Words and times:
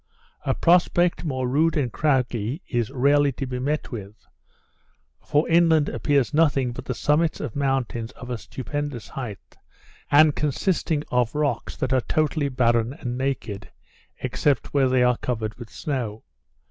A 0.47 0.55
prospect 0.55 1.23
more 1.23 1.47
rude 1.47 1.77
and 1.77 1.93
craggy 1.93 2.63
is 2.67 2.89
rarely 2.89 3.31
to 3.33 3.45
be 3.45 3.59
met 3.59 3.91
with, 3.91 4.15
for 5.21 5.47
inland 5.47 5.89
appears 5.89 6.33
nothing 6.33 6.71
but 6.71 6.85
the 6.85 6.95
summits 6.95 7.39
of 7.39 7.55
mountains 7.55 8.09
of 8.13 8.31
a 8.31 8.39
stupendous 8.39 9.09
height, 9.09 9.57
and 10.09 10.35
consisting 10.35 11.03
of 11.11 11.35
rocks 11.35 11.77
that 11.77 11.93
are 11.93 12.01
totally 12.01 12.49
barren 12.49 12.93
and 12.93 13.15
naked, 13.15 13.69
except 14.17 14.73
where 14.73 14.89
they 14.89 15.03
are 15.03 15.17
covered 15.17 15.53
with 15.59 15.69
snow. 15.69 16.23